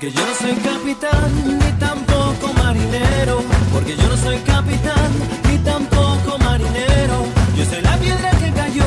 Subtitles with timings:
[0.00, 3.42] Porque yo no soy capitán, ni tampoco marinero.
[3.70, 5.10] Porque yo no soy capitán,
[5.46, 7.26] ni tampoco marinero.
[7.54, 8.86] Yo soy la piedra que cayó,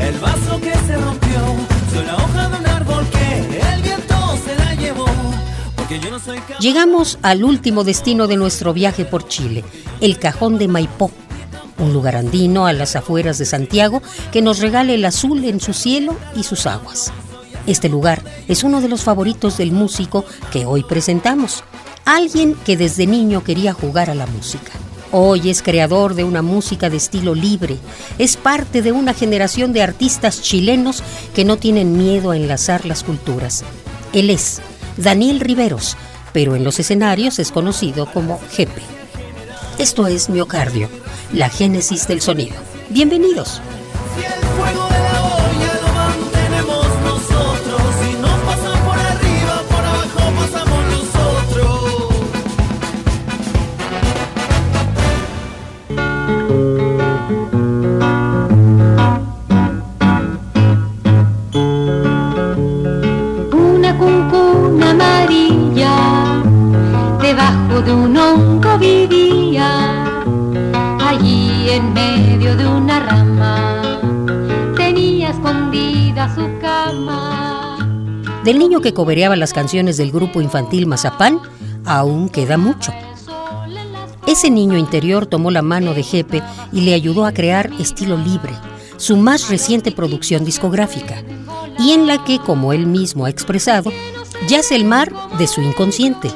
[0.00, 1.38] el vaso que se rompió.
[1.94, 5.06] Soy la hoja de un árbol que el viento se la llevó.
[5.76, 6.58] Porque yo no soy capitán.
[6.58, 9.62] Llegamos al último destino de nuestro viaje por Chile,
[10.00, 11.12] el Cajón de Maipó,
[11.78, 15.72] un lugar andino a las afueras de Santiago que nos regala el azul en su
[15.72, 17.12] cielo y sus aguas.
[17.70, 21.62] Este lugar es uno de los favoritos del músico que hoy presentamos,
[22.04, 24.72] alguien que desde niño quería jugar a la música.
[25.12, 27.78] Hoy es creador de una música de estilo libre,
[28.18, 33.04] es parte de una generación de artistas chilenos que no tienen miedo a enlazar las
[33.04, 33.62] culturas.
[34.12, 34.60] Él es
[34.96, 35.96] Daniel Riveros,
[36.32, 38.82] pero en los escenarios es conocido como Jepe.
[39.78, 40.88] Esto es Miocardio,
[41.32, 42.56] la génesis del sonido.
[42.88, 43.62] Bienvenidos.
[44.16, 45.09] De la
[68.10, 70.04] un hongo vivía,
[70.98, 74.00] allí en medio de una rama,
[74.76, 77.78] tenía escondida su cama.
[78.42, 81.40] Del niño que cobereaba las canciones del grupo infantil Mazapán,
[81.86, 82.92] aún queda mucho.
[84.26, 88.54] Ese niño interior tomó la mano de Jepe y le ayudó a crear Estilo Libre,
[88.96, 91.22] su más reciente producción discográfica,
[91.78, 93.92] y en la que, como él mismo ha expresado,
[94.48, 96.28] yace el mar de su inconsciente.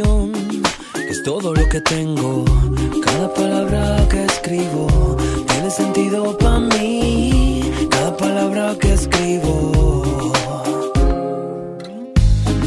[0.00, 2.44] Es todo lo que tengo.
[3.04, 5.16] Cada palabra que escribo
[5.46, 7.70] tiene sentido para mí.
[7.90, 10.32] Cada palabra que escribo.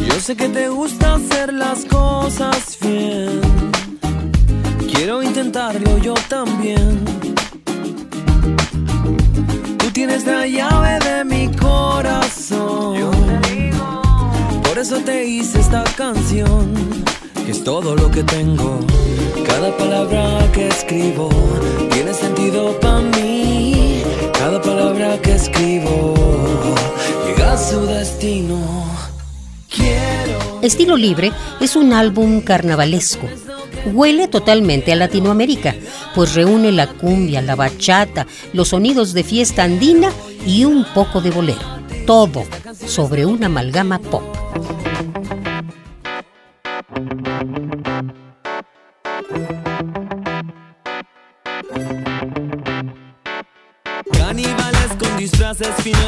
[0.07, 3.41] Yo sé que te gusta hacer las cosas bien.
[4.93, 7.03] Quiero intentarlo yo también.
[9.79, 12.93] Tú tienes la llave de mi corazón.
[14.63, 16.93] Por eso te hice esta canción.
[17.45, 18.79] Que es todo lo que tengo.
[19.45, 21.29] Cada palabra que escribo
[21.91, 24.01] tiene sentido para mí.
[24.39, 26.13] Cada palabra que escribo
[27.27, 28.59] llega a su destino.
[29.69, 30.59] Quiero.
[30.61, 33.27] Estilo Libre es un álbum carnavalesco.
[33.91, 35.75] Huele totalmente a Latinoamérica,
[36.15, 40.11] pues reúne la cumbia, la bachata, los sonidos de fiesta andina
[40.47, 41.59] y un poco de bolero.
[42.07, 42.45] Todo
[42.87, 44.23] sobre una amalgama pop.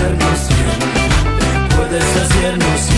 [0.00, 2.89] hacernos ir, puedes hacernos ir.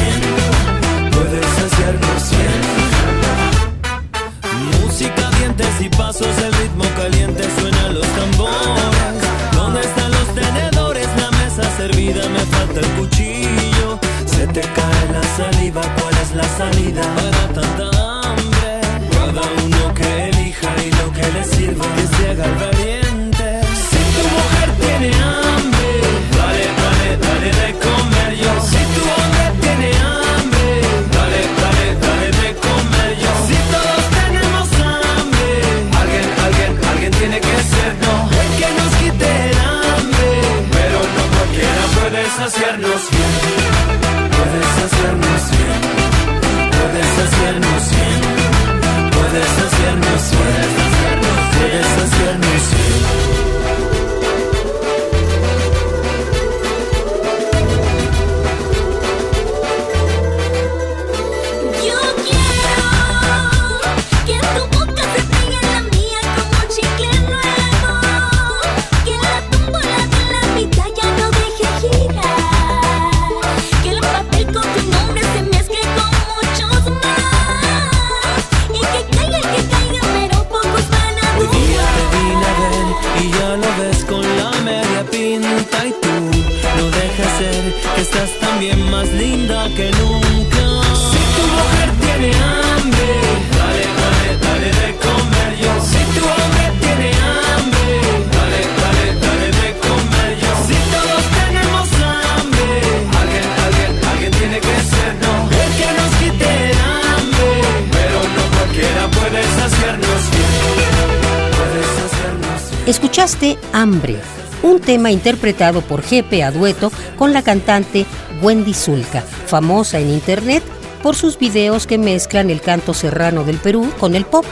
[112.92, 114.18] Escuchaste Hambre,
[114.62, 118.04] un tema interpretado por Jepe a dueto con la cantante
[118.42, 120.62] Wendy Zulka, famosa en internet
[121.02, 124.44] por sus videos que mezclan el canto serrano del Perú con el pop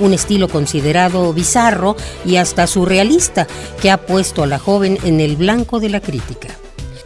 [0.00, 1.94] un estilo considerado bizarro
[2.24, 3.46] y hasta surrealista
[3.80, 6.48] que ha puesto a la joven en el blanco de la crítica.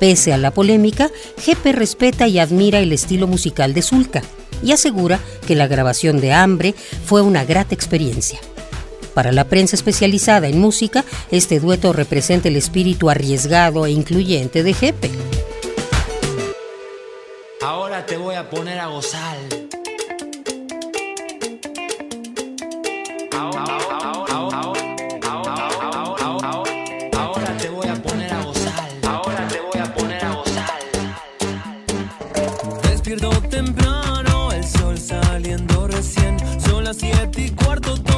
[0.00, 4.22] Pese a la polémica, Jepe respeta y admira el estilo musical de Zulka
[4.62, 6.74] y asegura que la grabación de Hambre
[7.04, 8.40] fue una grata experiencia.
[9.14, 14.72] Para la prensa especializada en música, este dueto representa el espíritu arriesgado e incluyente de
[14.72, 15.10] Jepe.
[17.60, 19.36] Ahora te voy a poner a gozar.
[27.12, 28.88] Ahora te voy a poner a gozar.
[29.06, 30.80] Ahora te voy a poner a gozar.
[32.90, 38.11] Despierto Temprano, el sol saliendo recién, son las siete y cuarto.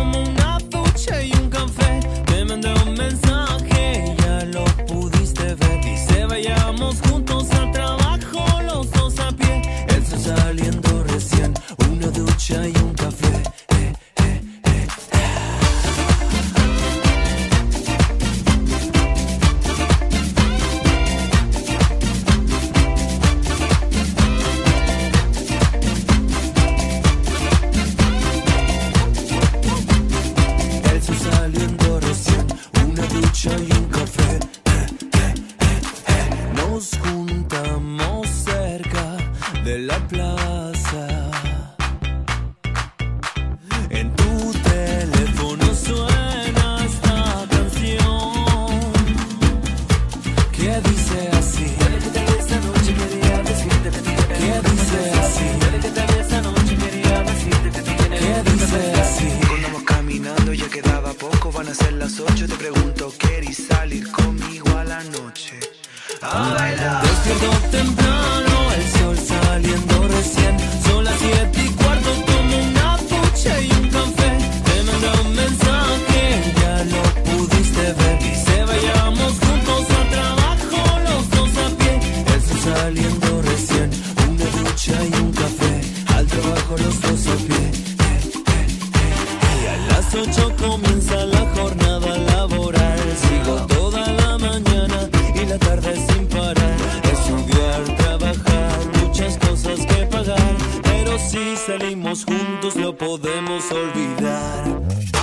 [103.55, 105.14] olvidar.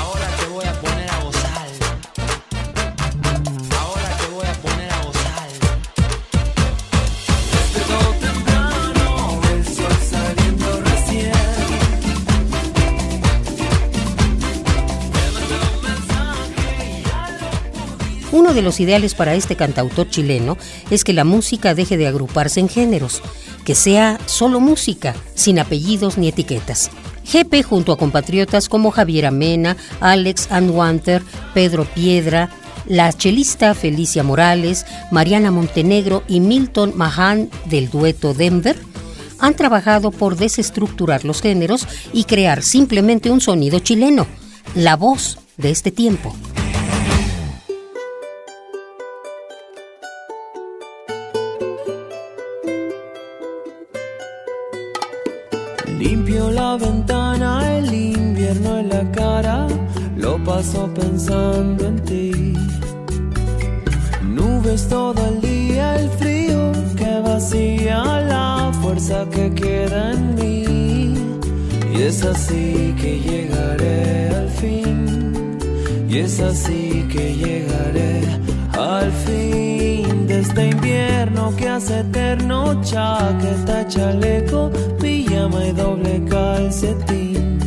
[18.51, 20.57] Uno de los ideales para este cantautor chileno
[20.89, 23.21] es que la música deje de agruparse en géneros,
[23.63, 26.91] que sea solo música, sin apellidos ni etiquetas.
[27.31, 32.49] GP junto a compatriotas como Javier Amena, Alex Anwanter, Pedro Piedra,
[32.87, 38.77] la chelista Felicia Morales, Mariana Montenegro y Milton Mahan del dueto Denver
[39.39, 44.27] han trabajado por desestructurar los géneros y crear simplemente un sonido chileno,
[44.75, 46.35] la voz de este tiempo.
[56.01, 59.67] Limpio la ventana, el invierno en la cara,
[60.17, 62.53] lo paso pensando en ti.
[64.23, 67.99] Nubes todo el día, el frío que vacía
[68.33, 71.13] la fuerza que queda en mí.
[71.93, 75.57] Y es así que llegaré al fin,
[76.09, 78.21] y es así que llegaré
[78.73, 80.70] al fin de este
[81.57, 87.59] que hace eterno, chaqueta, chaleco, pijama y doble calcetín.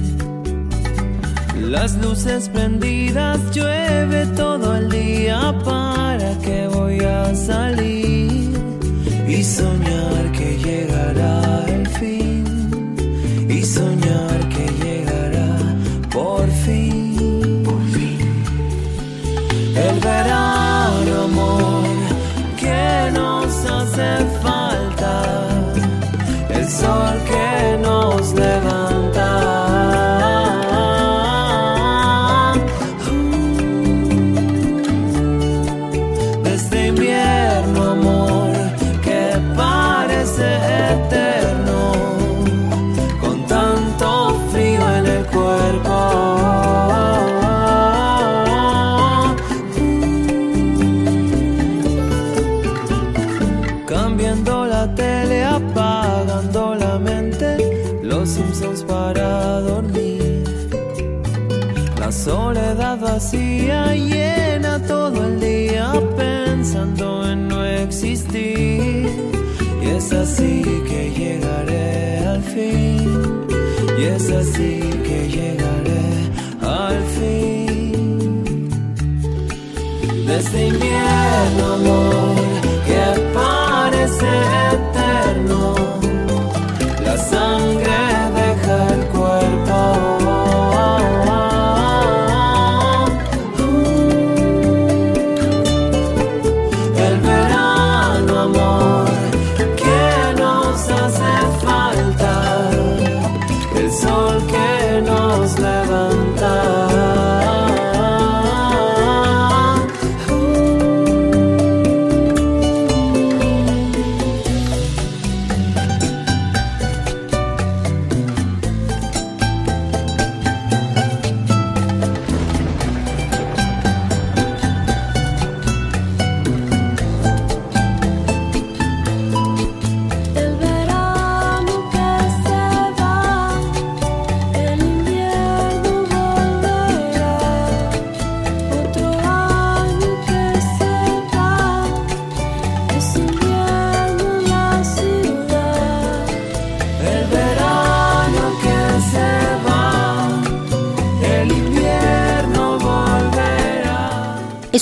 [1.70, 8.50] Las luces prendidas, llueve todo el día, ¿para que voy a salir?
[9.26, 12.43] Y soñar que llegará el fin,
[74.36, 76.06] así que llegaré
[76.60, 78.68] al fin.
[80.26, 82.33] De este invierno, amor,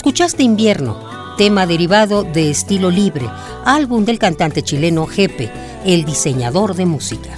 [0.03, 0.99] Escuchaste Invierno,
[1.39, 3.31] tema derivado de Estilo Libre,
[3.65, 5.49] álbum del cantante chileno Jepe,
[5.87, 7.31] el diseñador de música.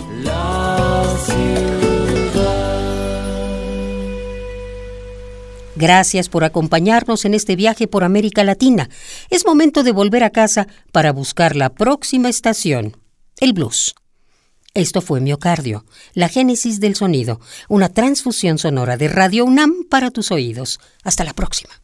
[5.77, 8.89] Gracias por acompañarnos en este viaje por América Latina.
[9.29, 12.97] Es momento de volver a casa para buscar la próxima estación,
[13.41, 13.95] el blues.
[14.73, 20.31] Esto fue Miocardio, la génesis del sonido, una transfusión sonora de Radio UNAM para tus
[20.31, 20.81] oídos.
[21.03, 21.84] Hasta la próxima.